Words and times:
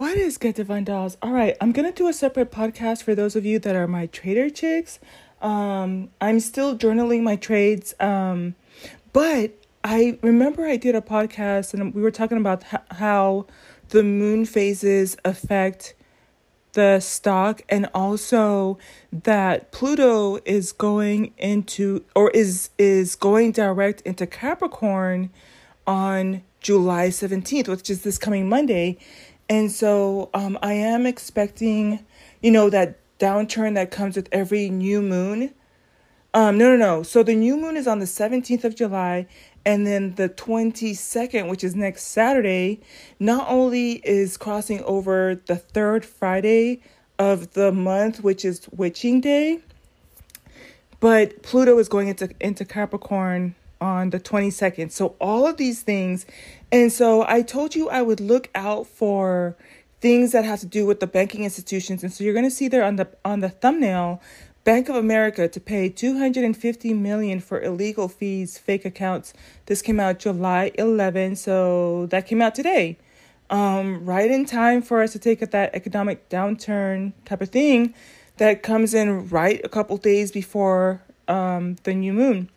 What 0.00 0.16
is 0.16 0.38
Get 0.38 0.54
Divine 0.54 0.84
Dolls? 0.84 1.18
All 1.20 1.30
right, 1.30 1.54
I'm 1.60 1.72
gonna 1.72 1.92
do 1.92 2.08
a 2.08 2.14
separate 2.14 2.50
podcast 2.50 3.02
for 3.02 3.14
those 3.14 3.36
of 3.36 3.44
you 3.44 3.58
that 3.58 3.76
are 3.76 3.86
my 3.86 4.06
trader 4.06 4.48
chicks. 4.48 4.98
Um, 5.42 6.08
I'm 6.22 6.40
still 6.40 6.74
journaling 6.74 7.22
my 7.22 7.36
trades, 7.36 7.92
um, 8.00 8.54
but 9.12 9.52
I 9.84 10.18
remember 10.22 10.64
I 10.64 10.78
did 10.78 10.94
a 10.94 11.02
podcast 11.02 11.74
and 11.74 11.94
we 11.94 12.00
were 12.00 12.10
talking 12.10 12.38
about 12.38 12.62
how 12.92 13.44
the 13.90 14.02
moon 14.02 14.46
phases 14.46 15.18
affect 15.22 15.92
the 16.72 17.00
stock 17.00 17.60
and 17.68 17.86
also 17.92 18.78
that 19.12 19.70
Pluto 19.70 20.38
is 20.46 20.72
going 20.72 21.34
into 21.36 22.06
or 22.16 22.30
is 22.30 22.70
is 22.78 23.16
going 23.16 23.52
direct 23.52 24.00
into 24.06 24.26
Capricorn 24.26 25.28
on 25.86 26.42
July 26.60 27.08
17th, 27.08 27.68
which 27.68 27.90
is 27.90 28.02
this 28.02 28.18
coming 28.18 28.48
Monday. 28.48 28.98
And 29.50 29.72
so 29.72 30.30
um, 30.32 30.56
I 30.62 30.74
am 30.74 31.06
expecting, 31.06 32.06
you 32.40 32.52
know, 32.52 32.70
that 32.70 33.00
downturn 33.18 33.74
that 33.74 33.90
comes 33.90 34.14
with 34.14 34.28
every 34.30 34.70
new 34.70 35.02
moon. 35.02 35.52
Um, 36.32 36.56
no, 36.56 36.70
no, 36.70 36.76
no. 36.76 37.02
So 37.02 37.24
the 37.24 37.34
new 37.34 37.56
moon 37.56 37.76
is 37.76 37.88
on 37.88 37.98
the 37.98 38.04
17th 38.04 38.62
of 38.62 38.76
July, 38.76 39.26
and 39.66 39.84
then 39.84 40.14
the 40.14 40.28
22nd, 40.28 41.50
which 41.50 41.64
is 41.64 41.74
next 41.74 42.04
Saturday, 42.04 42.80
not 43.18 43.48
only 43.48 43.94
is 44.04 44.36
crossing 44.36 44.84
over 44.84 45.34
the 45.46 45.56
third 45.56 46.04
Friday 46.04 46.80
of 47.18 47.54
the 47.54 47.72
month, 47.72 48.22
which 48.22 48.44
is 48.44 48.68
Witching 48.70 49.20
Day, 49.20 49.58
but 51.00 51.42
Pluto 51.42 51.76
is 51.78 51.88
going 51.88 52.06
into, 52.06 52.30
into 52.40 52.64
Capricorn 52.64 53.56
on 53.80 54.10
the 54.10 54.20
22nd. 54.20 54.90
So 54.92 55.16
all 55.20 55.46
of 55.46 55.56
these 55.56 55.82
things. 55.82 56.26
And 56.70 56.92
so 56.92 57.24
I 57.26 57.42
told 57.42 57.74
you 57.74 57.88
I 57.88 58.02
would 58.02 58.20
look 58.20 58.48
out 58.54 58.86
for 58.86 59.56
things 60.00 60.32
that 60.32 60.44
have 60.44 60.60
to 60.60 60.66
do 60.66 60.86
with 60.86 61.00
the 61.00 61.06
banking 61.06 61.44
institutions. 61.44 62.02
And 62.02 62.12
so 62.12 62.24
you're 62.24 62.34
going 62.34 62.44
to 62.44 62.50
see 62.50 62.68
there 62.68 62.84
on 62.84 62.96
the 62.96 63.08
on 63.24 63.40
the 63.40 63.50
thumbnail 63.50 64.20
Bank 64.62 64.90
of 64.90 64.94
America 64.94 65.48
to 65.48 65.58
pay 65.58 65.88
250 65.88 66.92
million 66.92 67.40
for 67.40 67.62
illegal 67.62 68.08
fees, 68.08 68.58
fake 68.58 68.84
accounts. 68.84 69.32
This 69.66 69.80
came 69.80 69.98
out 69.98 70.18
July 70.18 70.70
11, 70.74 71.36
so 71.36 72.06
that 72.06 72.26
came 72.26 72.42
out 72.42 72.54
today. 72.54 72.98
Um, 73.48 74.04
right 74.04 74.30
in 74.30 74.44
time 74.44 74.82
for 74.82 75.02
us 75.02 75.12
to 75.12 75.18
take 75.18 75.40
that 75.40 75.74
economic 75.74 76.28
downturn 76.28 77.14
type 77.24 77.40
of 77.40 77.48
thing 77.48 77.94
that 78.36 78.62
comes 78.62 78.92
in 78.92 79.28
right 79.28 79.60
a 79.64 79.68
couple 79.68 79.96
days 79.96 80.30
before 80.30 81.02
um, 81.26 81.76
the 81.84 81.94
new 81.94 82.12
moon. 82.12 82.50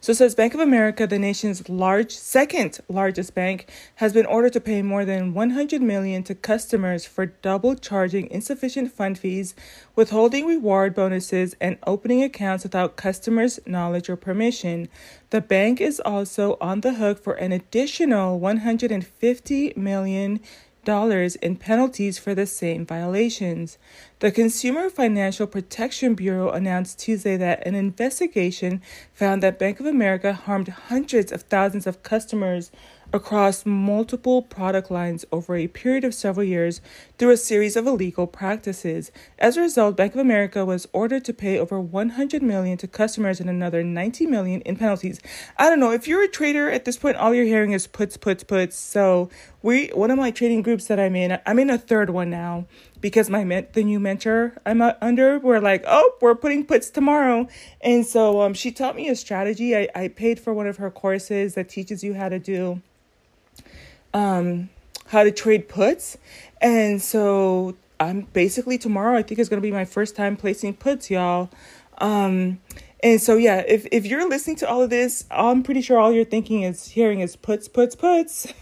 So 0.00 0.12
it 0.12 0.16
says 0.16 0.34
Bank 0.34 0.54
of 0.54 0.60
America, 0.60 1.06
the 1.06 1.18
nation's 1.18 1.68
large 1.68 2.12
second 2.12 2.78
largest 2.88 3.34
bank, 3.34 3.70
has 3.96 4.12
been 4.12 4.26
ordered 4.26 4.52
to 4.54 4.60
pay 4.60 4.82
more 4.82 5.04
than 5.04 5.34
100 5.34 5.82
million 5.82 6.22
to 6.24 6.34
customers 6.34 7.04
for 7.04 7.26
double 7.26 7.74
charging 7.74 8.30
insufficient 8.30 8.92
fund 8.92 9.18
fees, 9.18 9.54
withholding 9.94 10.46
reward 10.46 10.94
bonuses, 10.94 11.54
and 11.60 11.78
opening 11.86 12.22
accounts 12.22 12.64
without 12.64 12.96
customers' 12.96 13.60
knowledge 13.66 14.08
or 14.08 14.16
permission. 14.16 14.88
The 15.30 15.40
bank 15.40 15.80
is 15.80 16.00
also 16.00 16.56
on 16.60 16.80
the 16.80 16.94
hook 16.94 17.22
for 17.22 17.34
an 17.34 17.52
additional 17.52 18.38
150 18.38 19.72
million 19.76 20.40
in 21.36 21.56
penalties 21.56 22.18
for 22.18 22.34
the 22.34 22.46
same 22.46 22.86
violations. 22.86 23.78
The 24.18 24.30
Consumer 24.30 24.88
Financial 24.88 25.46
Protection 25.46 26.14
Bureau 26.14 26.50
announced 26.50 26.98
Tuesday 26.98 27.36
that 27.36 27.66
an 27.66 27.74
investigation 27.74 28.82
found 29.12 29.42
that 29.42 29.58
Bank 29.58 29.80
of 29.80 29.86
America 29.86 30.32
harmed 30.32 30.68
hundreds 30.68 31.32
of 31.32 31.42
thousands 31.42 31.86
of 31.86 32.02
customers 32.02 32.70
across 33.14 33.64
multiple 33.64 34.42
product 34.42 34.90
lines 34.90 35.24
over 35.30 35.54
a 35.54 35.68
period 35.68 36.02
of 36.02 36.12
several 36.12 36.44
years 36.44 36.80
through 37.16 37.30
a 37.30 37.36
series 37.36 37.76
of 37.76 37.86
illegal 37.86 38.26
practices. 38.26 39.12
As 39.38 39.56
a 39.56 39.60
result, 39.60 39.96
Bank 39.96 40.14
of 40.14 40.20
America 40.20 40.64
was 40.64 40.88
ordered 40.92 41.24
to 41.26 41.32
pay 41.32 41.56
over 41.56 41.80
100 41.80 42.42
million 42.42 42.76
to 42.78 42.88
customers 42.88 43.38
and 43.38 43.48
another 43.48 43.84
90 43.84 44.26
million 44.26 44.60
in 44.62 44.74
penalties. 44.76 45.20
I 45.56 45.68
don't 45.68 45.78
know 45.78 45.92
if 45.92 46.08
you're 46.08 46.24
a 46.24 46.28
trader 46.28 46.68
at 46.68 46.84
this 46.84 46.96
point 46.96 47.16
all 47.16 47.32
you're 47.32 47.44
hearing 47.44 47.70
is 47.70 47.86
puts 47.86 48.16
puts 48.16 48.42
puts. 48.42 48.76
So, 48.76 49.30
we 49.62 49.88
one 49.94 50.10
of 50.10 50.18
my 50.18 50.32
trading 50.32 50.62
groups 50.62 50.86
that 50.88 50.98
I'm 50.98 51.14
in, 51.14 51.38
I'm 51.46 51.60
in 51.60 51.70
a 51.70 51.78
third 51.78 52.10
one 52.10 52.30
now 52.30 52.66
because 53.00 53.30
my 53.30 53.44
the 53.44 53.84
new 53.84 54.00
mentor 54.00 54.56
I'm 54.66 54.82
under, 54.82 55.38
we're 55.38 55.60
like, 55.60 55.84
oh, 55.86 56.14
we're 56.20 56.34
putting 56.34 56.66
puts 56.66 56.90
tomorrow, 56.90 57.46
and 57.80 58.04
so 58.04 58.42
um, 58.42 58.54
she 58.54 58.72
taught 58.72 58.96
me 58.96 59.08
a 59.08 59.14
strategy. 59.14 59.76
I 59.76 59.88
I 59.94 60.08
paid 60.08 60.40
for 60.40 60.52
one 60.52 60.66
of 60.66 60.78
her 60.78 60.90
courses 60.90 61.54
that 61.54 61.68
teaches 61.68 62.02
you 62.02 62.14
how 62.14 62.28
to 62.28 62.40
do 62.40 62.82
um, 64.12 64.70
how 65.06 65.24
to 65.24 65.30
trade 65.30 65.68
puts. 65.68 66.16
And 66.60 67.00
so 67.00 67.76
I'm 68.00 68.22
basically 68.32 68.78
tomorrow, 68.78 69.16
I 69.16 69.22
think 69.22 69.38
is 69.38 69.48
going 69.48 69.60
to 69.60 69.66
be 69.66 69.72
my 69.72 69.84
first 69.84 70.16
time 70.16 70.36
placing 70.36 70.74
puts, 70.74 71.10
y'all. 71.10 71.50
Um, 71.98 72.60
and 73.02 73.20
so, 73.20 73.36
yeah, 73.36 73.62
if, 73.68 73.86
if 73.92 74.06
you're 74.06 74.28
listening 74.28 74.56
to 74.56 74.68
all 74.68 74.82
of 74.82 74.90
this, 74.90 75.26
I'm 75.30 75.62
pretty 75.62 75.82
sure 75.82 75.98
all 75.98 76.12
you're 76.12 76.24
thinking 76.24 76.62
is 76.62 76.88
hearing 76.88 77.20
is 77.20 77.36
puts, 77.36 77.68
puts, 77.68 77.94
puts. 77.94 78.52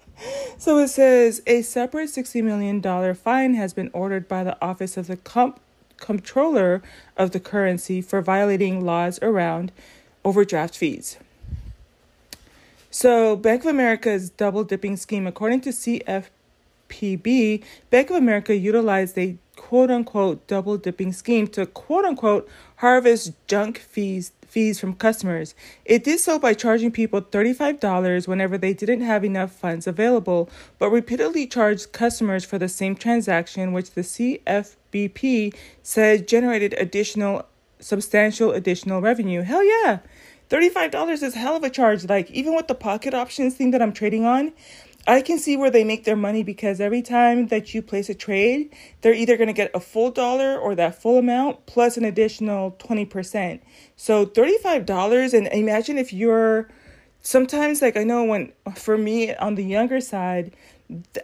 so 0.58 0.78
it 0.78 0.88
says 0.88 1.42
a 1.46 1.62
separate 1.62 2.08
$60 2.08 2.42
million 2.42 3.14
fine 3.14 3.54
has 3.54 3.74
been 3.74 3.90
ordered 3.92 4.26
by 4.26 4.42
the 4.42 4.56
Office 4.64 4.96
of 4.96 5.06
the 5.06 5.18
Comp- 5.18 5.60
Comptroller 5.98 6.82
of 7.16 7.32
the 7.32 7.40
Currency 7.40 8.00
for 8.00 8.22
violating 8.22 8.84
laws 8.84 9.18
around 9.22 9.70
overdraft 10.24 10.76
fees. 10.76 11.18
So, 12.92 13.36
Bank 13.36 13.62
of 13.62 13.70
America's 13.70 14.30
double 14.30 14.64
dipping 14.64 14.96
scheme, 14.96 15.28
according 15.28 15.60
to 15.60 15.70
CFPB, 15.70 17.62
Bank 17.88 18.10
of 18.10 18.16
America 18.16 18.56
utilized 18.56 19.16
a 19.16 19.38
quote 19.54 19.92
unquote 19.92 20.44
double 20.48 20.76
dipping 20.76 21.12
scheme 21.12 21.46
to 21.48 21.66
quote 21.66 22.04
unquote 22.04 22.48
harvest 22.76 23.32
junk 23.46 23.78
fees 23.78 24.32
fees 24.48 24.80
from 24.80 24.94
customers. 24.94 25.54
It 25.84 26.02
did 26.02 26.18
so 26.18 26.36
by 26.36 26.54
charging 26.54 26.90
people 26.90 27.22
$35 27.22 28.26
whenever 28.26 28.58
they 28.58 28.74
didn't 28.74 29.02
have 29.02 29.24
enough 29.24 29.52
funds 29.52 29.86
available, 29.86 30.50
but 30.80 30.90
repeatedly 30.90 31.46
charged 31.46 31.92
customers 31.92 32.44
for 32.44 32.58
the 32.58 32.68
same 32.68 32.96
transaction, 32.96 33.72
which 33.72 33.92
the 33.92 34.00
CFBP 34.00 35.54
said 35.84 36.26
generated 36.26 36.74
additional 36.78 37.46
substantial 37.78 38.50
additional 38.50 39.00
revenue. 39.00 39.42
Hell 39.42 39.64
yeah. 39.64 40.00
$35 40.50 41.22
is 41.22 41.34
hell 41.34 41.56
of 41.56 41.62
a 41.62 41.70
charge. 41.70 42.08
Like, 42.08 42.30
even 42.30 42.54
with 42.54 42.66
the 42.66 42.74
pocket 42.74 43.14
options 43.14 43.54
thing 43.54 43.70
that 43.70 43.80
I'm 43.80 43.92
trading 43.92 44.24
on, 44.24 44.52
I 45.06 45.22
can 45.22 45.38
see 45.38 45.56
where 45.56 45.70
they 45.70 45.84
make 45.84 46.04
their 46.04 46.16
money 46.16 46.42
because 46.42 46.80
every 46.80 47.00
time 47.00 47.46
that 47.46 47.72
you 47.72 47.80
place 47.80 48.10
a 48.10 48.14
trade, 48.14 48.74
they're 49.00 49.14
either 49.14 49.36
going 49.36 49.46
to 49.46 49.54
get 49.54 49.70
a 49.74 49.80
full 49.80 50.10
dollar 50.10 50.58
or 50.58 50.74
that 50.74 51.00
full 51.00 51.18
amount 51.18 51.64
plus 51.66 51.96
an 51.96 52.04
additional 52.04 52.72
20%. 52.72 53.60
So 53.96 54.26
$35 54.26 55.32
and 55.32 55.46
imagine 55.48 55.96
if 55.96 56.12
you're 56.12 56.68
sometimes 57.22 57.80
like 57.82 57.96
I 57.96 58.04
know 58.04 58.24
when 58.24 58.52
for 58.74 58.98
me 58.98 59.34
on 59.34 59.54
the 59.54 59.64
younger 59.64 60.00
side, 60.00 60.54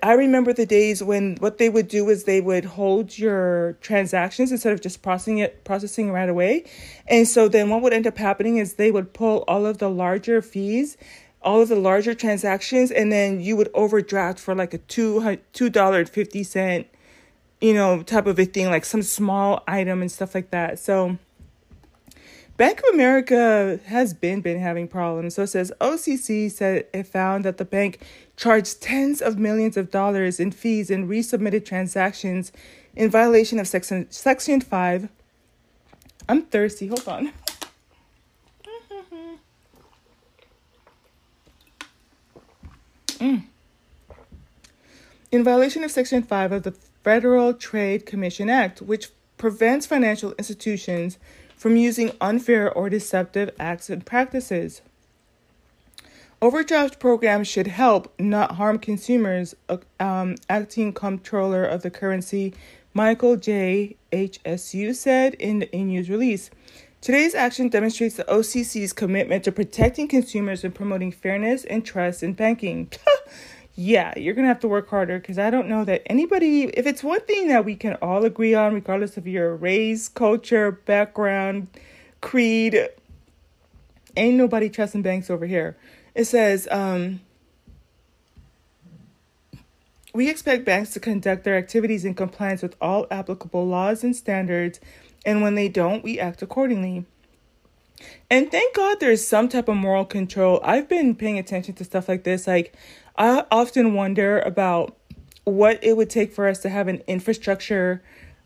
I 0.02 0.12
remember 0.12 0.52
the 0.52 0.66
days 0.66 1.02
when 1.02 1.36
what 1.36 1.58
they 1.58 1.68
would 1.68 1.88
do 1.88 2.08
is 2.08 2.24
they 2.24 2.40
would 2.40 2.64
hold 2.64 3.18
your 3.18 3.76
transactions 3.80 4.52
instead 4.52 4.72
of 4.72 4.80
just 4.80 5.02
processing 5.02 5.38
it 5.38 5.64
processing 5.64 6.12
right 6.12 6.28
away. 6.28 6.64
And 7.06 7.26
so 7.26 7.48
then 7.48 7.70
what 7.70 7.82
would 7.82 7.92
end 7.92 8.06
up 8.06 8.16
happening 8.18 8.58
is 8.58 8.74
they 8.74 8.90
would 8.90 9.12
pull 9.12 9.44
all 9.48 9.66
of 9.66 9.78
the 9.78 9.90
larger 9.90 10.40
fees, 10.42 10.96
all 11.42 11.62
of 11.62 11.68
the 11.68 11.76
larger 11.76 12.14
transactions, 12.14 12.90
and 12.90 13.10
then 13.10 13.40
you 13.40 13.56
would 13.56 13.70
overdraft 13.74 14.38
for 14.38 14.54
like 14.54 14.74
a 14.74 14.78
two 14.78 15.38
two 15.52 15.70
dollar 15.70 16.04
fifty 16.04 16.42
cent, 16.42 16.86
you 17.60 17.74
know, 17.74 18.02
type 18.02 18.26
of 18.26 18.38
a 18.38 18.44
thing, 18.44 18.66
like 18.66 18.84
some 18.84 19.02
small 19.02 19.62
item 19.66 20.00
and 20.00 20.12
stuff 20.12 20.34
like 20.34 20.50
that. 20.50 20.78
So 20.78 21.18
Bank 22.56 22.78
of 22.80 22.94
America 22.94 23.78
has 23.84 24.14
been 24.14 24.40
been 24.40 24.58
having 24.58 24.88
problems. 24.88 25.34
So 25.34 25.42
it 25.42 25.48
says 25.48 25.70
OCC 25.80 26.50
said 26.50 26.86
it 26.94 27.06
found 27.06 27.44
that 27.44 27.58
the 27.58 27.66
bank 27.66 28.00
charged 28.36 28.80
tens 28.80 29.20
of 29.20 29.38
millions 29.38 29.76
of 29.76 29.90
dollars 29.90 30.40
in 30.40 30.50
fees 30.52 30.90
in 30.90 31.06
resubmitted 31.06 31.66
transactions 31.66 32.52
in 32.94 33.10
violation 33.10 33.58
of 33.58 33.68
section 33.68 34.10
section 34.10 34.62
5. 34.62 35.10
I'm 36.28 36.42
thirsty. 36.42 36.86
Hold 36.86 37.06
on. 37.06 37.32
mm. 43.08 43.44
In 45.30 45.44
violation 45.44 45.84
of 45.84 45.90
section 45.90 46.22
5 46.22 46.52
of 46.52 46.62
the 46.62 46.72
Federal 47.04 47.52
Trade 47.52 48.06
Commission 48.06 48.48
Act, 48.48 48.80
which 48.80 49.10
prevents 49.36 49.84
financial 49.84 50.32
institutions 50.38 51.18
from 51.56 51.76
using 51.76 52.12
unfair 52.20 52.70
or 52.72 52.88
deceptive 52.90 53.50
acts 53.58 53.90
and 53.90 54.04
practices. 54.04 54.82
Overdraft 56.42 56.98
programs 56.98 57.48
should 57.48 57.66
help, 57.66 58.12
not 58.20 58.52
harm 58.52 58.78
consumers, 58.78 59.54
um, 59.98 60.34
acting 60.50 60.92
comptroller 60.92 61.64
of 61.64 61.82
the 61.82 61.90
currency, 61.90 62.52
Michael 62.92 63.36
J. 63.36 63.96
HSU, 64.12 64.94
said 64.94 65.34
in 65.34 65.66
a 65.72 65.82
news 65.82 66.10
release. 66.10 66.50
Today's 67.00 67.34
action 67.34 67.68
demonstrates 67.68 68.16
the 68.16 68.24
OCC's 68.24 68.92
commitment 68.92 69.44
to 69.44 69.52
protecting 69.52 70.08
consumers 70.08 70.64
and 70.64 70.74
promoting 70.74 71.12
fairness 71.12 71.64
and 71.64 71.84
trust 71.84 72.22
in 72.22 72.34
banking. 72.34 72.90
yeah, 73.76 74.18
you're 74.18 74.32
going 74.32 74.44
to 74.44 74.48
have 74.48 74.60
to 74.60 74.68
work 74.68 74.88
harder 74.88 75.18
because 75.18 75.38
I 75.38 75.50
don't 75.50 75.68
know 75.68 75.84
that 75.84 76.02
anybody, 76.06 76.64
if 76.64 76.86
it's 76.86 77.04
one 77.04 77.20
thing 77.20 77.48
that 77.48 77.66
we 77.66 77.76
can 77.76 77.94
all 78.00 78.24
agree 78.24 78.54
on, 78.54 78.72
regardless 78.72 79.18
of 79.18 79.26
your 79.26 79.54
race, 79.54 80.08
culture, 80.08 80.72
background, 80.72 81.68
creed, 82.22 82.88
ain't 84.16 84.36
nobody 84.36 84.70
trusting 84.70 85.02
banks 85.02 85.28
over 85.28 85.44
here. 85.44 85.76
It 86.14 86.24
says, 86.24 86.66
um, 86.70 87.20
we 90.14 90.30
expect 90.30 90.64
banks 90.64 90.94
to 90.94 91.00
conduct 91.00 91.44
their 91.44 91.58
activities 91.58 92.06
in 92.06 92.14
compliance 92.14 92.62
with 92.62 92.74
all 92.80 93.06
applicable 93.10 93.66
laws 93.66 94.02
and 94.02 94.16
standards, 94.16 94.80
and 95.26 95.42
when 95.42 95.54
they 95.54 95.68
don't, 95.68 96.02
we 96.02 96.18
act 96.18 96.40
accordingly. 96.40 97.04
And 98.30 98.50
thank 98.50 98.74
God 98.74 99.00
there's 99.00 99.26
some 99.26 99.48
type 99.48 99.68
of 99.68 99.76
moral 99.76 100.06
control. 100.06 100.60
I've 100.62 100.88
been 100.88 101.14
paying 101.14 101.38
attention 101.38 101.74
to 101.74 101.84
stuff 101.84 102.08
like 102.08 102.24
this. 102.24 102.46
Like, 102.46 102.74
I 103.18 103.44
often 103.50 103.94
wonder 103.94 104.40
about 104.40 104.96
what 105.44 105.82
it 105.82 105.96
would 105.96 106.10
take 106.10 106.32
for 106.32 106.48
us 106.48 106.58
to 106.60 106.68
have 106.68 106.88
an 106.88 107.02
infrastructure 107.06 108.02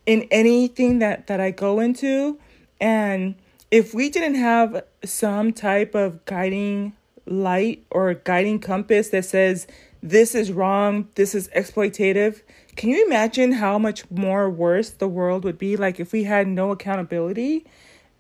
in 0.07 0.29
anything 0.31 0.99
that, 0.99 1.27
that 1.27 1.41
I 1.41 1.51
go 1.51 1.81
into. 1.81 2.39
And 2.81 3.35
if 3.71 3.95
we 3.95 4.11
didn't 4.11 4.37
have 4.37 4.85
some 5.05 5.53
type 5.53 5.95
of 5.95 6.25
guiding 6.25 6.95
light 7.27 7.85
or 7.91 8.15
guiding 8.15 8.59
compass 8.59 9.09
that 9.11 9.25
says 9.25 9.67
this 10.03 10.35
is 10.35 10.53
wrong, 10.53 11.09
this 11.15 11.35
is 11.35 11.49
exploitative, 11.49 12.43
can 12.77 12.91
you 12.91 13.05
imagine 13.07 13.53
how 13.53 13.79
much 13.79 14.11
more 14.11 14.49
worse 14.49 14.91
the 14.91 15.09
world 15.09 15.45
would 15.45 15.59
be 15.59 15.77
like 15.77 16.01
if 16.01 16.13
we 16.13 16.25
had 16.25 16.49
no 16.49 16.71
accountability? 16.71 17.67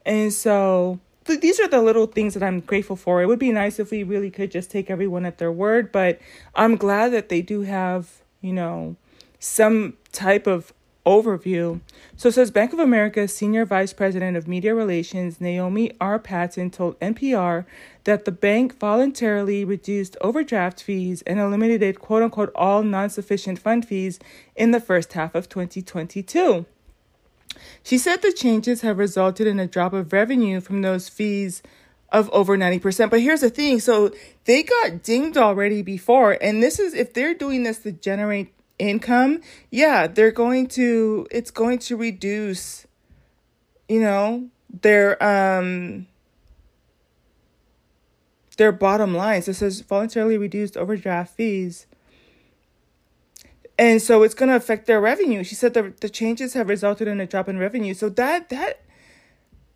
And 0.05 0.32
so 0.32 1.00
these 1.37 1.61
are 1.61 1.69
the 1.69 1.81
little 1.81 2.06
things 2.06 2.35
that 2.35 2.43
I'm 2.43 2.61
grateful 2.61 2.97
for. 2.97 3.23
It 3.23 3.27
would 3.27 3.38
be 3.38 3.53
nice 3.53 3.79
if 3.79 3.91
we 3.91 4.03
really 4.03 4.31
could 4.31 4.50
just 4.50 4.71
take 4.71 4.91
everyone 4.91 5.25
at 5.25 5.38
their 5.38 5.53
word, 5.53 5.93
but 5.93 6.19
I'm 6.55 6.77
glad 6.77 7.12
that 7.12 7.29
they 7.29 7.43
do 7.43 7.62
have, 7.62 8.23
you 8.41 8.53
know, 8.53 8.97
some 9.38 9.94
type 10.12 10.47
of 10.47 10.73
overview. 11.06 11.81
So 12.17 12.29
it 12.29 12.32
says 12.32 12.50
Bank 12.50 12.73
of 12.73 12.79
America 12.79 13.27
Senior 13.27 13.65
Vice 13.65 13.93
President 13.93 14.37
of 14.37 14.47
Media 14.47 14.75
Relations 14.75 15.41
Naomi 15.41 15.93
R. 16.00 16.19
Patton 16.19 16.71
told 16.71 16.99
NPR 17.00 17.65
that 18.05 18.25
the 18.25 18.33
bank 18.33 18.79
voluntarily 18.79 19.65
reduced 19.65 20.17
overdraft 20.21 20.83
fees 20.83 21.23
and 21.23 21.41
eliminated 21.41 22.00
quote 22.00 22.23
unquote 22.23 22.53
all 22.55 22.83
non 22.83 23.09
sufficient 23.09 23.59
fund 23.59 23.87
fees 23.87 24.19
in 24.55 24.71
the 24.71 24.81
first 24.81 25.15
half 25.15 25.35
of 25.35 25.49
2022. 25.49 26.67
She 27.83 27.99
said 27.99 28.23
the 28.23 28.33
changes 28.33 28.81
have 28.83 28.99
resulted 28.99 29.47
in 29.47 29.59
a 29.59 29.67
drop 29.67 29.93
of 29.93 30.12
revenue 30.12 30.61
from 30.61 30.83
those 30.83 31.09
fees 31.09 31.62
of 32.12 32.29
over 32.31 32.57
90%. 32.57 33.11
But 33.11 33.21
here's 33.21 33.41
the 33.41 33.51
thing 33.51 33.81
so 33.81 34.12
they 34.45 34.62
got 34.62 35.03
dinged 35.03 35.37
already 35.37 35.83
before, 35.83 36.37
and 36.41 36.62
this 36.62 36.79
is 36.79 36.95
if 36.95 37.15
they're 37.15 37.35
doing 37.35 37.62
this 37.62 37.79
to 37.81 37.93
generate 37.93 38.53
income, 38.79 39.41
yeah, 39.71 40.07
they're 40.07 40.31
going 40.31 40.67
to, 40.69 41.27
it's 41.31 41.51
going 41.51 41.79
to 41.81 41.97
reduce, 41.97 42.87
you 43.89 44.01
know, 44.01 44.49
their, 44.83 45.23
um, 45.23 46.07
their 48.57 48.73
bottom 48.73 49.15
lines. 49.15 49.49
It 49.49 49.55
says 49.55 49.81
voluntarily 49.81 50.37
reduced 50.37 50.77
overdraft 50.77 51.35
fees 51.37 51.87
and 53.81 54.03
so 54.03 54.23
it's 54.23 54.35
going 54.35 54.50
to 54.50 54.56
affect 54.56 54.87
their 54.87 55.00
revenue. 55.00 55.43
She 55.43 55.55
said 55.55 55.73
the 55.73 55.94
the 56.00 56.11
changes 56.11 56.53
have 56.53 56.69
resulted 56.69 57.09
in 57.09 57.19
a 57.19 57.27
drop 57.27 57.49
in 57.49 57.59
revenue. 57.59 57.94
So 57.94 58.11
that 58.11 58.50
that 58.50 58.82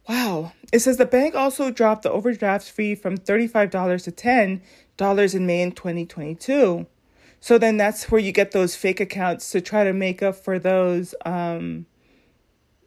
wow. 0.06 0.52
It 0.74 0.80
says 0.80 0.98
the 0.98 1.06
bank 1.06 1.34
also 1.34 1.70
dropped 1.70 2.02
the 2.02 2.10
overdraft 2.10 2.70
fee 2.70 2.94
from 2.96 3.16
$35 3.16 4.04
to 4.04 4.12
$10 4.12 5.34
in 5.34 5.46
May 5.46 5.62
in 5.62 5.72
2022. 5.72 6.86
So 7.40 7.58
then 7.58 7.78
that's 7.78 8.10
where 8.10 8.20
you 8.20 8.30
get 8.30 8.52
those 8.52 8.76
fake 8.76 9.00
accounts 9.00 9.50
to 9.52 9.62
try 9.62 9.84
to 9.84 9.94
make 9.94 10.22
up 10.22 10.36
for 10.36 10.58
those 10.58 11.14
um 11.24 11.86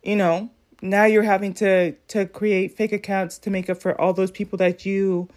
you 0.04 0.16
know, 0.16 0.52
now 0.84 1.06
you're 1.06 1.24
having 1.24 1.56
to 1.56 1.94
to 2.10 2.28
create 2.28 2.78
fake 2.78 2.94
accounts 2.94 3.40
to 3.40 3.50
make 3.50 3.72
up 3.72 3.82
for 3.82 4.00
all 4.00 4.14
those 4.14 4.30
people 4.30 4.58
that 4.60 4.86
you 4.86 5.28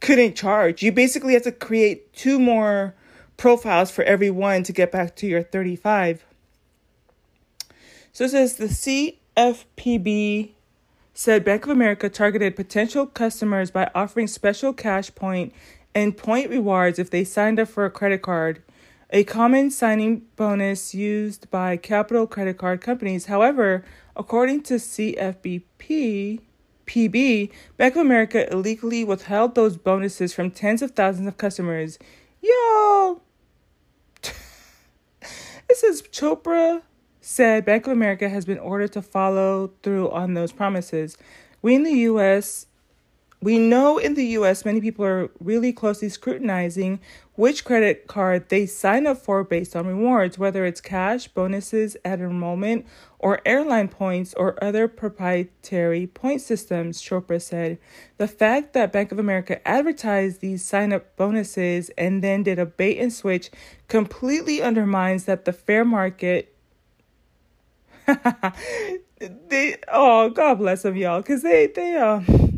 couldn't 0.00 0.36
charge. 0.36 0.82
You 0.82 0.92
basically 0.92 1.32
have 1.32 1.44
to 1.44 1.52
create 1.52 2.12
two 2.12 2.38
more 2.38 2.94
profiles 3.40 3.90
for 3.90 4.04
every 4.04 4.30
one 4.30 4.62
to 4.62 4.70
get 4.70 4.92
back 4.92 5.16
to 5.16 5.26
your 5.26 5.42
35. 5.42 6.26
So 8.12 8.24
it 8.24 8.30
says 8.30 8.56
the 8.56 9.14
CFPB 9.34 10.50
said 11.14 11.44
Bank 11.44 11.64
of 11.64 11.70
America 11.70 12.10
targeted 12.10 12.54
potential 12.54 13.06
customers 13.06 13.70
by 13.70 13.90
offering 13.94 14.26
special 14.26 14.74
cash 14.74 15.14
point 15.14 15.54
and 15.94 16.18
point 16.18 16.50
rewards 16.50 16.98
if 16.98 17.08
they 17.08 17.24
signed 17.24 17.58
up 17.58 17.68
for 17.68 17.86
a 17.86 17.90
credit 17.90 18.20
card, 18.20 18.62
a 19.08 19.24
common 19.24 19.70
signing 19.70 20.26
bonus 20.36 20.94
used 20.94 21.50
by 21.50 21.78
capital 21.78 22.26
credit 22.26 22.58
card 22.58 22.82
companies. 22.82 23.24
However, 23.26 23.82
according 24.16 24.64
to 24.64 24.74
CFPB, 24.74 26.40
PB, 26.86 27.50
Bank 27.78 27.94
of 27.94 28.02
America 28.02 28.52
illegally 28.52 29.02
withheld 29.02 29.54
those 29.54 29.78
bonuses 29.78 30.34
from 30.34 30.50
tens 30.50 30.82
of 30.82 30.90
thousands 30.90 31.26
of 31.26 31.38
customers. 31.38 31.98
Yo, 32.42 33.22
is 35.70 36.02
Chopra 36.02 36.82
said 37.20 37.64
Bank 37.64 37.86
of 37.86 37.92
America 37.92 38.28
has 38.28 38.44
been 38.44 38.58
ordered 38.58 38.92
to 38.92 39.02
follow 39.02 39.72
through 39.82 40.10
on 40.10 40.34
those 40.34 40.52
promises. 40.52 41.16
We 41.62 41.74
in 41.74 41.84
the 41.84 41.92
US 41.92 42.66
we 43.42 43.58
know 43.58 43.98
in 43.98 44.14
the 44.14 44.26
US 44.38 44.64
many 44.64 44.80
people 44.80 45.04
are 45.04 45.30
really 45.40 45.72
closely 45.72 46.08
scrutinizing 46.08 47.00
which 47.36 47.64
credit 47.64 48.06
card 48.06 48.50
they 48.50 48.66
sign 48.66 49.06
up 49.06 49.16
for 49.16 49.42
based 49.42 49.74
on 49.74 49.86
rewards, 49.86 50.38
whether 50.38 50.66
it's 50.66 50.80
cash, 50.80 51.26
bonuses 51.26 51.96
at 52.04 52.20
enrollment, 52.20 52.84
or 53.18 53.40
airline 53.46 53.88
points 53.88 54.34
or 54.34 54.62
other 54.62 54.86
proprietary 54.86 56.06
point 56.06 56.42
systems, 56.42 57.00
Chopra 57.00 57.40
said. 57.40 57.78
The 58.18 58.28
fact 58.28 58.74
that 58.74 58.92
Bank 58.92 59.10
of 59.10 59.18
America 59.18 59.66
advertised 59.66 60.42
these 60.42 60.62
sign 60.62 60.92
up 60.92 61.16
bonuses 61.16 61.90
and 61.96 62.22
then 62.22 62.42
did 62.42 62.58
a 62.58 62.66
bait 62.66 62.98
and 62.98 63.10
switch 63.10 63.50
completely 63.88 64.60
undermines 64.60 65.24
that 65.24 65.46
the 65.46 65.52
fair 65.54 65.84
market 65.84 66.54
they 69.48 69.76
oh 69.92 70.30
god 70.30 70.54
bless 70.58 70.82
them 70.82 70.96
y'all 70.96 71.20
because 71.20 71.42
they 71.42 71.68
they 71.68 71.96
um 71.96 72.49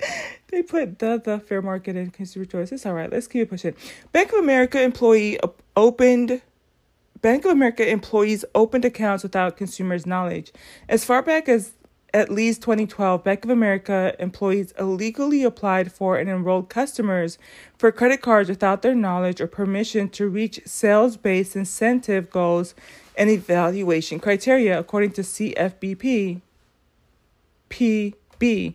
they 0.48 0.62
put 0.62 0.98
the 0.98 1.20
the 1.22 1.38
fair 1.40 1.62
market 1.62 1.96
and 1.96 2.12
consumer 2.12 2.44
choice. 2.44 2.72
It's 2.72 2.86
all 2.86 2.94
right. 2.94 3.10
Let's 3.10 3.26
keep 3.26 3.50
pushing. 3.50 3.74
Bank 4.12 4.32
of 4.32 4.38
America 4.38 4.80
employee 4.80 5.38
opened 5.76 6.42
Bank 7.20 7.44
of 7.44 7.50
America 7.50 7.88
employees 7.88 8.44
opened 8.54 8.84
accounts 8.84 9.22
without 9.24 9.56
consumers' 9.56 10.06
knowledge. 10.06 10.52
As 10.88 11.04
far 11.04 11.20
back 11.20 11.48
as 11.48 11.72
at 12.14 12.30
least 12.30 12.62
2012, 12.62 13.24
Bank 13.24 13.44
of 13.44 13.50
America 13.50 14.14
employees 14.18 14.72
illegally 14.78 15.42
applied 15.42 15.92
for 15.92 16.16
and 16.16 16.30
enrolled 16.30 16.68
customers 16.68 17.36
for 17.76 17.92
credit 17.92 18.22
cards 18.22 18.48
without 18.48 18.82
their 18.82 18.94
knowledge 18.94 19.40
or 19.40 19.46
permission 19.46 20.08
to 20.10 20.28
reach 20.28 20.60
sales 20.64 21.16
based 21.16 21.56
incentive 21.56 22.30
goals 22.30 22.74
and 23.16 23.28
evaluation 23.28 24.20
criteria, 24.20 24.78
according 24.78 25.10
to 25.10 25.22
CFBP. 25.22 26.40
PB. 27.68 28.74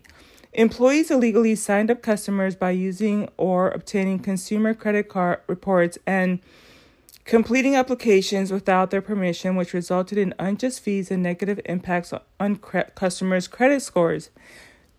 Employees 0.54 1.10
illegally 1.10 1.56
signed 1.56 1.90
up 1.90 2.00
customers 2.00 2.54
by 2.54 2.70
using 2.70 3.28
or 3.36 3.70
obtaining 3.70 4.20
consumer 4.20 4.72
credit 4.72 5.08
card 5.08 5.40
reports 5.48 5.98
and 6.06 6.38
completing 7.24 7.74
applications 7.74 8.52
without 8.52 8.92
their 8.92 9.02
permission, 9.02 9.56
which 9.56 9.74
resulted 9.74 10.16
in 10.16 10.32
unjust 10.38 10.78
fees 10.78 11.10
and 11.10 11.24
negative 11.24 11.60
impacts 11.64 12.12
on 12.38 12.56
customers' 12.94 13.48
credit 13.48 13.82
scores. 13.82 14.30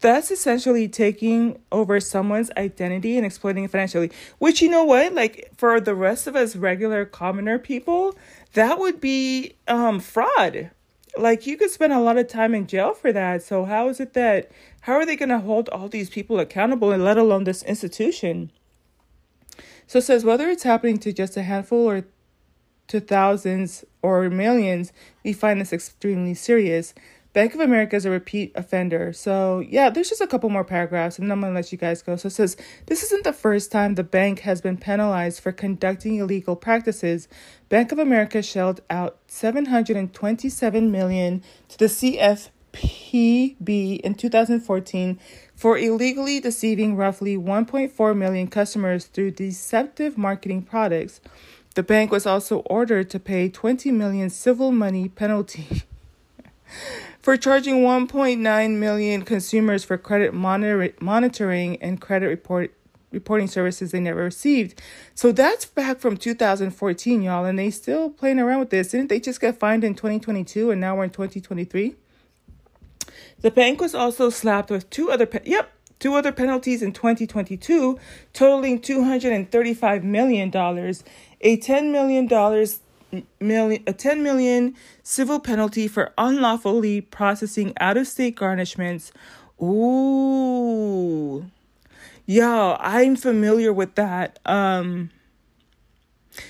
Thus, 0.01 0.29
essentially 0.29 0.89
taking 0.89 1.57
over 1.71 2.01
someone's 2.01 2.51
identity 2.57 3.15
and 3.15 3.25
exploiting 3.25 3.63
it 3.63 3.71
financially. 3.71 4.11
Which, 4.39 4.61
you 4.61 4.69
know 4.69 4.83
what? 4.83 5.13
Like, 5.13 5.51
for 5.55 5.79
the 5.79 5.95
rest 5.95 6.27
of 6.27 6.35
us 6.35 6.57
regular 6.57 7.05
commoner 7.05 7.59
people, 7.59 8.13
that 8.53 8.77
would 8.77 8.99
be 8.99 9.55
um, 9.69 10.01
fraud 10.01 10.71
like 11.17 11.47
you 11.47 11.57
could 11.57 11.71
spend 11.71 11.93
a 11.93 11.99
lot 11.99 12.17
of 12.17 12.27
time 12.27 12.53
in 12.53 12.67
jail 12.67 12.93
for 12.93 13.11
that. 13.13 13.43
So 13.43 13.65
how 13.65 13.89
is 13.89 13.99
it 13.99 14.13
that 14.13 14.51
how 14.81 14.93
are 14.93 15.05
they 15.05 15.15
going 15.15 15.29
to 15.29 15.39
hold 15.39 15.69
all 15.69 15.87
these 15.87 16.09
people 16.09 16.39
accountable 16.39 16.91
and 16.91 17.03
let 17.03 17.17
alone 17.17 17.43
this 17.43 17.63
institution? 17.63 18.51
So 19.87 19.99
it 19.99 20.03
says 20.03 20.25
whether 20.25 20.49
it's 20.49 20.63
happening 20.63 20.97
to 20.99 21.13
just 21.13 21.37
a 21.37 21.43
handful 21.43 21.89
or 21.89 22.05
to 22.87 22.99
thousands 22.99 23.83
or 24.01 24.29
millions, 24.29 24.93
we 25.23 25.33
find 25.33 25.59
this 25.59 25.73
extremely 25.73 26.33
serious. 26.33 26.93
Bank 27.35 27.53
of 27.53 27.59
America 27.59 27.95
is 27.97 28.05
a 28.05 28.09
repeat 28.09 28.53
offender. 28.55 29.11
So, 29.11 29.59
yeah, 29.59 29.89
there's 29.89 30.07
just 30.07 30.21
a 30.21 30.27
couple 30.27 30.49
more 30.49 30.63
paragraphs, 30.63 31.19
and 31.19 31.29
I'm 31.29 31.41
going 31.41 31.51
to 31.51 31.55
let 31.55 31.69
you 31.69 31.77
guys 31.77 32.01
go. 32.01 32.15
So, 32.15 32.27
it 32.27 32.31
says 32.31 32.55
this 32.85 33.03
isn't 33.03 33.25
the 33.25 33.33
first 33.33 33.73
time 33.73 33.95
the 33.95 34.05
bank 34.05 34.39
has 34.39 34.61
been 34.61 34.77
penalized 34.77 35.41
for 35.41 35.51
conducting 35.51 36.15
illegal 36.15 36.55
practices. 36.55 37.27
Bank 37.67 37.91
of 37.91 37.99
America 37.99 38.41
shelled 38.41 38.79
out 38.89 39.17
727 39.27 40.89
million 40.89 41.43
to 41.67 41.77
the 41.77 41.87
CFPB 41.87 43.99
in 43.99 44.15
2014 44.15 45.19
for 45.53 45.77
illegally 45.77 46.39
deceiving 46.39 46.95
roughly 46.95 47.35
1.4 47.35 48.15
million 48.15 48.47
customers 48.47 49.07
through 49.07 49.31
deceptive 49.31 50.17
marketing 50.17 50.61
products. 50.61 51.19
The 51.73 51.83
bank 51.83 52.11
was 52.11 52.25
also 52.25 52.59
ordered 52.59 53.09
to 53.09 53.19
pay 53.19 53.49
20 53.49 53.91
million 53.91 54.29
civil 54.29 54.71
money 54.71 55.09
penalty 55.09 55.83
for 57.25 57.35
charging 57.35 57.77
1.9 57.77 58.77
million 58.77 59.23
consumers 59.23 59.83
for 59.83 59.97
credit 59.97 60.31
monitor- 60.31 60.93
monitoring 61.01 61.75
and 61.81 61.99
credit 61.99 62.27
report 62.27 62.71
reporting 63.11 63.47
services 63.47 63.89
they 63.89 63.99
never 63.99 64.23
received. 64.25 64.79
So 65.15 65.31
that's 65.31 65.65
back 65.65 65.97
from 65.97 66.17
2014, 66.17 67.23
y'all, 67.23 67.43
and 67.43 67.57
they 67.57 67.71
still 67.71 68.11
playing 68.11 68.37
around 68.37 68.59
with 68.59 68.69
this. 68.69 68.89
Didn't 68.89 69.09
they 69.09 69.19
just 69.19 69.41
get 69.41 69.57
fined 69.57 69.83
in 69.83 69.95
2022 69.95 70.69
and 70.69 70.79
now 70.79 70.95
we're 70.97 71.05
in 71.05 71.09
2023? 71.09 71.95
The 73.41 73.49
bank 73.49 73.81
was 73.81 73.95
also 73.95 74.29
slapped 74.29 74.69
with 74.69 74.87
two 74.91 75.09
other 75.09 75.25
pe- 75.25 75.49
yep, 75.49 75.71
two 75.97 76.13
other 76.13 76.31
penalties 76.31 76.83
in 76.83 76.93
2022 76.93 77.97
totaling 78.33 78.79
235 78.79 80.03
million 80.03 80.51
dollars, 80.51 81.03
a 81.41 81.57
10 81.57 81.91
million 81.91 82.27
dollars 82.27 82.81
million 83.39 83.83
a 83.87 83.93
10 83.93 84.23
million 84.23 84.75
civil 85.03 85.39
penalty 85.39 85.87
for 85.87 86.13
unlawfully 86.17 87.01
processing 87.01 87.73
out-of-state 87.79 88.35
garnishments. 88.35 89.11
Ooh. 89.61 91.49
Yo, 92.25 92.75
I'm 92.79 93.15
familiar 93.15 93.71
with 93.71 93.95
that. 93.95 94.39
Um, 94.45 95.11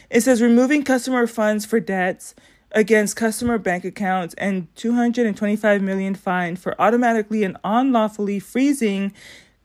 it 0.09 0.21
says 0.21 0.41
removing 0.41 0.83
customer 0.83 1.27
funds 1.27 1.65
for 1.65 1.79
debts 1.79 2.33
against 2.71 3.15
customer 3.15 3.57
bank 3.57 3.85
accounts 3.85 4.33
and 4.37 4.73
225 4.75 5.81
million 5.81 6.15
fine 6.15 6.55
for 6.55 6.79
automatically 6.79 7.43
and 7.43 7.57
unlawfully 7.63 8.39
freezing 8.39 9.13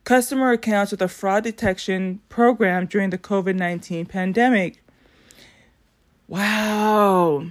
customer 0.05 0.53
accounts 0.53 0.93
with 0.93 1.03
a 1.03 1.09
fraud 1.09 1.45
detection 1.45 2.21
program 2.29 2.87
during 2.87 3.11
the 3.11 3.19
COVID-19 3.19 4.09
pandemic. 4.09 4.83
Wow. 6.31 7.47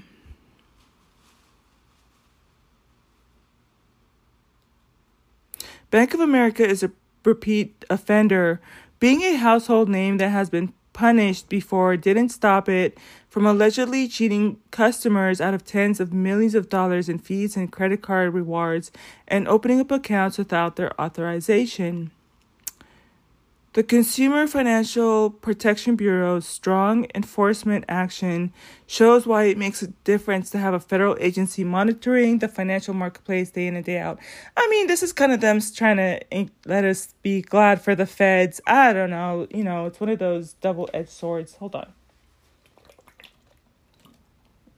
Bank 5.91 6.13
of 6.13 6.21
America 6.21 6.65
is 6.65 6.81
a 6.81 6.91
repeat 7.25 7.83
offender. 7.89 8.62
Being 9.01 9.21
a 9.21 9.36
household 9.36 9.89
name 9.89 10.15
that 10.19 10.29
has 10.29 10.50
been 10.50 10.71
punished 10.93 11.50
before 11.50 11.98
didn't 11.98 12.29
stop 12.29 12.69
it 12.69 12.98
from 13.27 13.45
allegedly 13.45 14.07
cheating 14.07 14.62
customers 14.71 15.41
out 15.41 15.53
of 15.53 15.65
tens 15.65 16.00
of 16.00 16.13
millions 16.13 16.55
of 16.55 16.69
dollars 16.69 17.09
in 17.09 17.19
fees 17.19 17.57
and 17.57 17.74
credit 17.74 18.01
card 18.01 18.33
rewards 18.33 18.93
and 19.27 19.45
opening 19.50 19.81
up 19.81 19.91
accounts 19.91 20.38
without 20.38 20.77
their 20.77 21.00
authorization. 21.01 22.12
The 23.74 23.84
Consumer 23.84 24.48
Financial 24.48 25.30
Protection 25.30 25.96
Bureau's 25.96 26.48
strong 26.48 27.06
enforcement 27.14 27.86
action 27.88 28.52
shows 28.88 29.28
why 29.28 29.44
it 29.44 29.60
makes 29.60 29.84
a 29.84 29.88
difference 30.06 30.50
to 30.52 30.58
have 30.58 30.74
a 30.74 30.80
federal 30.80 31.16
agency 31.20 31.64
monitoring 31.64 32.40
the 32.40 32.48
financial 32.48 32.96
marketplace 32.96 33.52
day 33.52 33.68
in 33.68 33.76
and 33.76 33.86
day 33.86 34.00
out. 34.00 34.18
I 34.58 34.68
mean, 34.70 34.88
this 34.88 35.04
is 35.04 35.14
kind 35.14 35.32
of 35.32 35.42
them 35.42 35.62
trying 35.62 35.98
to 35.98 36.50
let 36.66 36.84
us 36.84 37.14
be 37.22 37.44
glad 37.44 37.80
for 37.80 37.94
the 37.94 38.08
feds. 38.08 38.60
I 38.66 38.92
don't 38.92 39.12
know. 39.12 39.48
You 39.52 39.64
know, 39.64 39.86
it's 39.86 40.00
one 40.00 40.10
of 40.10 40.18
those 40.18 40.54
double 40.54 40.90
edged 40.92 41.10
swords. 41.10 41.54
Hold 41.58 41.76
on. 41.76 41.94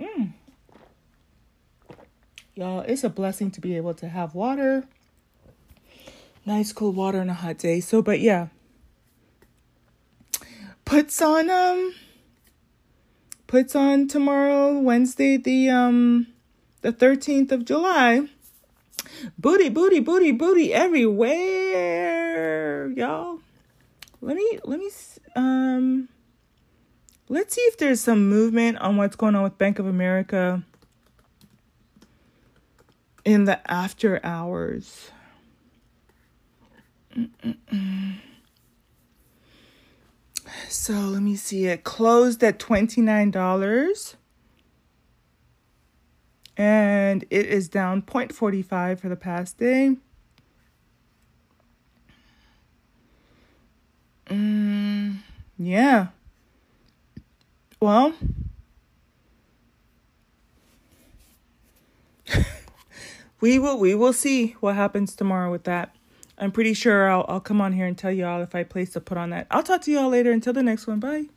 Mm. 0.01 0.33
Y'all, 2.55 2.81
it's 2.81 3.05
a 3.05 3.09
blessing 3.09 3.51
to 3.51 3.61
be 3.61 3.77
able 3.77 3.93
to 3.93 4.09
have 4.09 4.35
water. 4.35 4.83
Nice 6.45 6.73
cool 6.73 6.91
water 6.91 7.21
on 7.21 7.29
a 7.29 7.33
hot 7.33 7.57
day. 7.57 7.79
So, 7.79 8.01
but 8.01 8.19
yeah 8.19 8.47
puts 10.91 11.21
on 11.21 11.49
um 11.49 11.95
puts 13.47 13.77
on 13.77 14.09
tomorrow 14.09 14.77
Wednesday 14.77 15.37
the 15.37 15.69
um 15.69 16.27
the 16.81 16.91
13th 16.91 17.53
of 17.53 17.63
July. 17.63 18.27
Booty 19.37 19.69
booty 19.69 20.01
booty 20.01 20.33
booty 20.33 20.73
everywhere, 20.73 21.29
y'all. 22.89 23.39
Let 24.19 24.35
me 24.35 24.59
let 24.65 24.79
me 24.79 24.89
um 25.33 26.09
let's 27.29 27.55
see 27.55 27.61
if 27.61 27.77
there's 27.77 28.01
some 28.01 28.27
movement 28.27 28.77
on 28.79 28.97
what's 28.97 29.15
going 29.15 29.33
on 29.33 29.43
with 29.43 29.57
Bank 29.57 29.79
of 29.79 29.87
America 29.87 30.61
in 33.23 33.45
the 33.45 33.71
after 33.71 34.19
hours. 34.25 35.09
Mm-mm-mm. 37.15 38.15
So 40.69 40.93
let 40.93 41.21
me 41.21 41.35
see. 41.35 41.67
It 41.67 41.83
closed 41.83 42.43
at 42.43 42.59
$29. 42.59 44.15
And 46.57 47.23
it 47.29 47.45
is 47.45 47.69
down 47.69 48.01
0.45 48.01 48.99
for 48.99 49.09
the 49.09 49.15
past 49.15 49.57
day. 49.57 49.97
Mm, 54.27 55.17
yeah. 55.57 56.07
Well, 57.81 58.13
we 63.41 63.57
will 63.59 63.79
we 63.79 63.95
will 63.95 64.13
see 64.13 64.55
what 64.59 64.75
happens 64.75 65.15
tomorrow 65.15 65.51
with 65.51 65.63
that. 65.63 65.95
I'm 66.41 66.51
pretty 66.51 66.73
sure 66.73 67.07
I'll, 67.09 67.25
I'll 67.29 67.39
come 67.39 67.61
on 67.61 67.71
here 67.71 67.85
and 67.85 67.97
tell 67.97 68.11
y'all 68.11 68.41
if 68.41 68.55
I 68.55 68.63
place 68.63 68.95
a 68.97 69.01
put 69.01 69.17
on 69.17 69.29
that. 69.29 69.47
I'll 69.51 69.63
talk 69.63 69.81
to 69.83 69.91
y'all 69.91 70.09
later. 70.09 70.31
Until 70.31 70.53
the 70.53 70.63
next 70.63 70.87
one. 70.87 70.99
Bye. 70.99 71.31